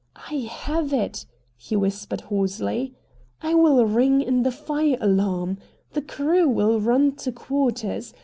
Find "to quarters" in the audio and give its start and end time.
7.17-8.11